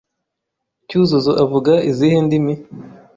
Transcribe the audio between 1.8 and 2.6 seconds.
izihe ndimi?